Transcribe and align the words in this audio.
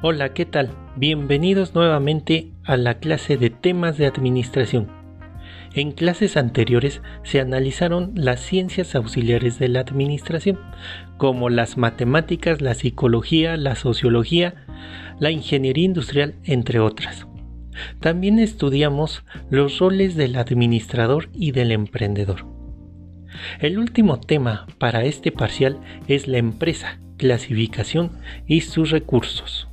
Hola, 0.00 0.32
¿qué 0.32 0.46
tal? 0.46 0.70
Bienvenidos 0.94 1.74
nuevamente 1.74 2.52
a 2.62 2.76
la 2.76 3.00
clase 3.00 3.36
de 3.36 3.50
temas 3.50 3.98
de 3.98 4.06
administración. 4.06 4.86
En 5.74 5.90
clases 5.90 6.36
anteriores 6.36 7.02
se 7.24 7.40
analizaron 7.40 8.12
las 8.14 8.38
ciencias 8.38 8.94
auxiliares 8.94 9.58
de 9.58 9.66
la 9.66 9.80
administración, 9.80 10.60
como 11.16 11.50
las 11.50 11.76
matemáticas, 11.76 12.60
la 12.60 12.74
psicología, 12.74 13.56
la 13.56 13.74
sociología, 13.74 14.54
la 15.18 15.32
ingeniería 15.32 15.86
industrial, 15.86 16.36
entre 16.44 16.78
otras. 16.78 17.26
También 17.98 18.38
estudiamos 18.38 19.24
los 19.50 19.80
roles 19.80 20.14
del 20.14 20.36
administrador 20.36 21.28
y 21.32 21.50
del 21.50 21.72
emprendedor. 21.72 22.46
El 23.58 23.80
último 23.80 24.20
tema 24.20 24.68
para 24.78 25.02
este 25.02 25.32
parcial 25.32 25.80
es 26.06 26.28
la 26.28 26.38
empresa, 26.38 27.00
clasificación 27.16 28.12
y 28.46 28.60
sus 28.60 28.92
recursos. 28.92 29.67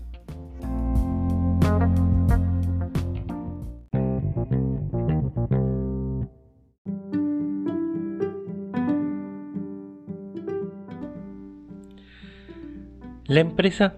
La 13.28 13.40
empresa 13.40 13.96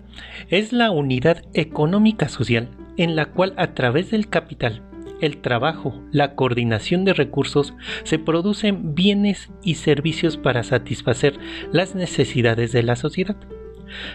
es 0.49 0.71
la 0.71 0.89
unidad 0.89 1.43
económica 1.53 2.29
social 2.29 2.69
en 2.95 3.17
la 3.17 3.25
cual 3.25 3.53
a 3.57 3.73
través 3.73 4.09
del 4.09 4.29
capital, 4.29 4.83
el 5.19 5.37
trabajo, 5.41 6.01
la 6.11 6.33
coordinación 6.35 7.03
de 7.03 7.13
recursos, 7.13 7.73
se 8.03 8.19
producen 8.19 8.95
bienes 8.95 9.49
y 9.63 9.75
servicios 9.75 10.37
para 10.37 10.63
satisfacer 10.63 11.37
las 11.73 11.93
necesidades 11.93 12.71
de 12.71 12.83
la 12.83 12.95
sociedad. 12.95 13.35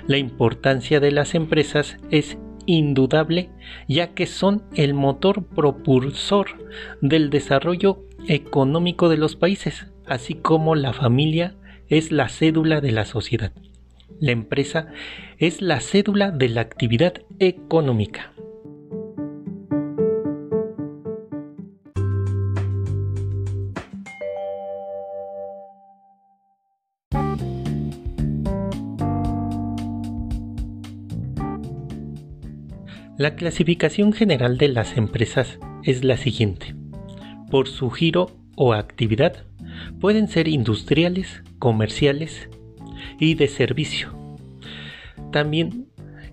La 0.07 0.17
importancia 0.17 0.99
de 0.99 1.11
las 1.11 1.35
empresas 1.35 1.99
es 2.11 2.39
indudable 2.65 3.51
ya 3.89 4.15
que 4.15 4.27
son 4.27 4.63
el 4.75 4.95
motor 4.95 5.45
propulsor 5.45 6.47
del 7.03 7.29
desarrollo 7.29 8.07
económico 8.29 9.11
de 9.11 9.19
los 9.19 9.37
países, 9.37 9.89
así 10.07 10.35
como 10.35 10.75
la 10.75 10.93
familia 10.95 11.55
es 11.89 12.13
la 12.13 12.29
cédula 12.29 12.81
de 12.81 12.93
la 12.93 13.05
sociedad. 13.05 13.53
La 14.23 14.31
empresa 14.31 14.87
es 15.39 15.61
la 15.63 15.81
cédula 15.81 16.31
de 16.31 16.49
la 16.49 16.61
actividad 16.61 17.15
económica. 17.41 18.33
La 33.19 33.35
clasificación 33.35 34.13
general 34.13 34.57
de 34.57 34.69
las 34.69 34.97
empresas 34.97 35.59
es 35.83 36.05
la 36.05 36.17
siguiente. 36.17 36.77
Por 37.51 37.67
su 37.67 37.91
giro 37.91 38.31
o 38.55 38.73
actividad 38.73 39.47
pueden 40.01 40.29
ser 40.29 40.47
industriales, 40.47 41.43
comerciales, 41.59 42.49
y 43.19 43.35
de 43.35 43.49
servicio. 43.49 44.13
También 45.31 45.87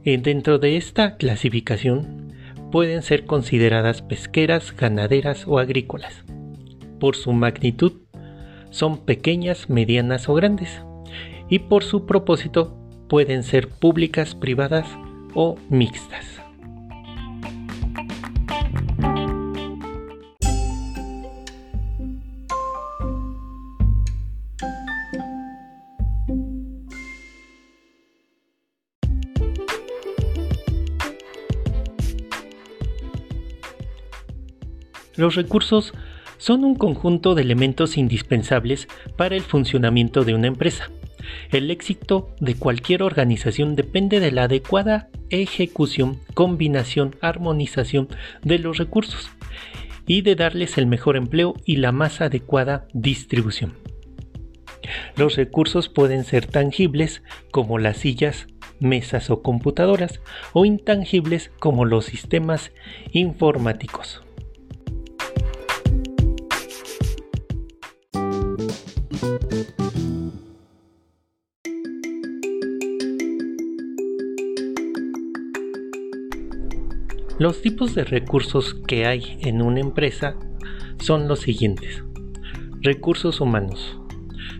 eh, 0.03 0.17
dentro 0.17 0.59
de 0.59 0.77
esta 0.77 1.17
clasificación 1.17 2.33
pueden 2.71 3.01
ser 3.01 3.25
consideradas 3.25 4.01
pesqueras, 4.01 4.75
ganaderas 4.75 5.45
o 5.47 5.59
agrícolas. 5.59 6.23
Por 6.99 7.15
su 7.15 7.33
magnitud 7.33 7.93
son 8.69 9.05
pequeñas, 9.05 9.69
medianas 9.69 10.29
o 10.29 10.33
grandes. 10.33 10.81
Y 11.49 11.59
por 11.59 11.83
su 11.83 12.05
propósito 12.05 12.77
pueden 13.07 13.43
ser 13.43 13.69
públicas, 13.69 14.35
privadas 14.35 14.87
o 15.33 15.57
mixtas. 15.69 16.41
Los 35.19 35.35
recursos 35.35 35.93
son 36.37 36.63
un 36.63 36.75
conjunto 36.75 37.35
de 37.35 37.41
elementos 37.41 37.97
indispensables 37.97 38.87
para 39.17 39.35
el 39.35 39.41
funcionamiento 39.41 40.23
de 40.23 40.33
una 40.33 40.47
empresa. 40.47 40.91
El 41.51 41.69
éxito 41.71 42.33
de 42.39 42.55
cualquier 42.55 43.03
organización 43.03 43.75
depende 43.75 44.21
de 44.21 44.31
la 44.31 44.43
adecuada 44.43 45.09
ejecución, 45.29 46.21
combinación, 46.35 47.17
armonización 47.19 48.07
de 48.43 48.59
los 48.59 48.77
recursos 48.77 49.29
y 50.07 50.21
de 50.21 50.35
darles 50.35 50.77
el 50.77 50.87
mejor 50.87 51.17
empleo 51.17 51.53
y 51.65 51.75
la 51.75 51.91
más 51.91 52.21
adecuada 52.21 52.87
distribución. 52.93 53.73
Los 55.17 55.35
recursos 55.35 55.89
pueden 55.89 56.23
ser 56.23 56.45
tangibles 56.45 57.23
como 57.51 57.77
las 57.77 57.97
sillas, 57.97 58.47
mesas 58.79 59.29
o 59.29 59.41
computadoras 59.41 60.21
o 60.53 60.63
intangibles 60.63 61.51
como 61.59 61.83
los 61.83 62.05
sistemas 62.05 62.71
informáticos. 63.11 64.23
Los 77.39 77.61
tipos 77.61 77.95
de 77.95 78.03
recursos 78.03 78.73
que 78.85 79.05
hay 79.05 79.37
en 79.39 79.61
una 79.61 79.79
empresa 79.79 80.35
son 80.99 81.29
los 81.29 81.39
siguientes. 81.39 82.03
Recursos 82.81 83.39
humanos. 83.39 83.97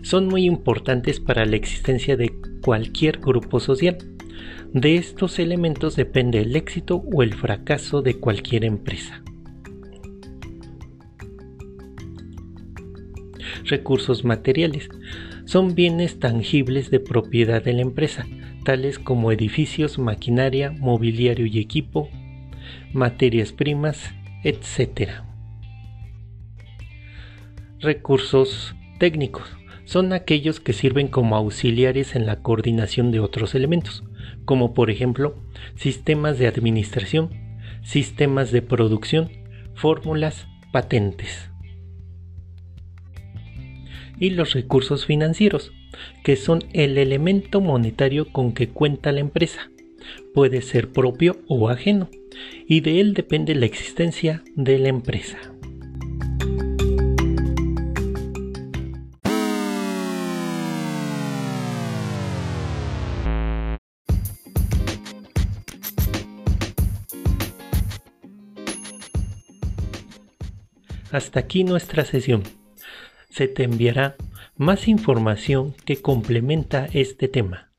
Son 0.00 0.28
muy 0.28 0.46
importantes 0.46 1.20
para 1.20 1.44
la 1.44 1.56
existencia 1.56 2.16
de 2.16 2.32
cualquier 2.62 3.18
grupo 3.18 3.60
social. 3.60 3.98
De 4.72 4.96
estos 4.96 5.38
elementos 5.38 5.94
depende 5.94 6.40
el 6.40 6.56
éxito 6.56 7.04
o 7.12 7.22
el 7.22 7.34
fracaso 7.34 8.00
de 8.00 8.14
cualquier 8.14 8.64
empresa. 8.64 9.22
Recursos 13.64 14.24
materiales. 14.24 14.88
Son 15.44 15.74
bienes 15.74 16.18
tangibles 16.18 16.90
de 16.90 17.00
propiedad 17.00 17.62
de 17.62 17.74
la 17.74 17.82
empresa, 17.82 18.26
tales 18.64 18.98
como 18.98 19.32
edificios, 19.32 19.98
maquinaria, 19.98 20.70
mobiliario 20.70 21.44
y 21.44 21.58
equipo, 21.58 22.08
materias 22.92 23.52
primas, 23.52 24.14
etc. 24.44 25.10
Recursos 27.80 28.74
técnicos 28.98 29.56
son 29.84 30.12
aquellos 30.12 30.60
que 30.60 30.72
sirven 30.72 31.08
como 31.08 31.34
auxiliares 31.34 32.14
en 32.14 32.24
la 32.24 32.42
coordinación 32.42 33.10
de 33.10 33.20
otros 33.20 33.54
elementos, 33.54 34.04
como 34.44 34.72
por 34.72 34.90
ejemplo 34.90 35.36
sistemas 35.74 36.38
de 36.38 36.46
administración, 36.46 37.30
sistemas 37.82 38.52
de 38.52 38.62
producción, 38.62 39.30
fórmulas, 39.74 40.46
patentes. 40.72 41.50
Y 44.18 44.30
los 44.30 44.52
recursos 44.52 45.06
financieros, 45.06 45.72
que 46.22 46.36
son 46.36 46.62
el 46.72 46.98
elemento 46.98 47.60
monetario 47.60 48.30
con 48.30 48.52
que 48.52 48.68
cuenta 48.68 49.12
la 49.12 49.20
empresa. 49.20 49.70
Puede 50.34 50.62
ser 50.62 50.90
propio 50.90 51.38
o 51.48 51.68
ajeno 51.68 52.08
y 52.66 52.80
de 52.80 53.00
él 53.00 53.14
depende 53.14 53.54
la 53.54 53.66
existencia 53.66 54.42
de 54.54 54.78
la 54.78 54.88
empresa. 54.88 55.38
Hasta 71.10 71.40
aquí 71.40 71.64
nuestra 71.64 72.04
sesión. 72.04 72.44
Se 73.30 73.48
te 73.48 73.64
enviará 73.64 74.16
más 74.56 74.86
información 74.86 75.74
que 75.84 76.00
complementa 76.00 76.86
este 76.92 77.26
tema. 77.26 77.69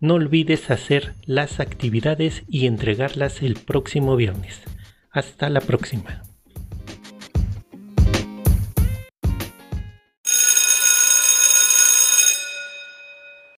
No 0.00 0.14
olvides 0.14 0.70
hacer 0.70 1.14
las 1.24 1.58
actividades 1.58 2.44
y 2.48 2.66
entregarlas 2.66 3.42
el 3.42 3.54
próximo 3.54 4.14
viernes. 4.14 4.62
Hasta 5.10 5.50
la 5.50 5.60
próxima. 5.60 6.22